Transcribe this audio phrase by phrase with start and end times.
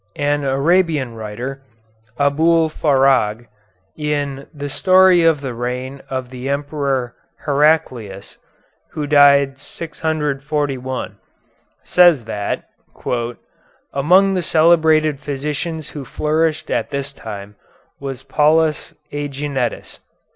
[0.15, 1.61] An Arabian writer,
[2.19, 3.45] Abul Farag,
[3.95, 7.13] in "The Story of the Reign of the Emperor
[7.45, 8.39] Heraclius,"
[8.93, 11.17] who died 641,
[11.83, 12.63] says that
[13.93, 17.55] "among the celebrated physicians who flourished at this time
[17.99, 19.99] was Paulus Æginetus."